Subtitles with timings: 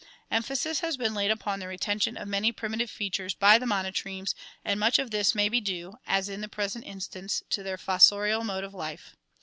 [0.31, 4.33] Emphasis has been laid upon the retention of many primitive features by the monotremes
[4.65, 8.09] and much of this may be due, as in the present instance, to their fos
[8.09, 9.15] sorial mode of life.